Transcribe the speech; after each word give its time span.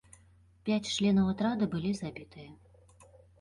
Пяць 0.69 0.91
членаў 0.93 1.29
атрада 1.33 1.67
былі 1.75 1.91
забітыя. 2.01 2.49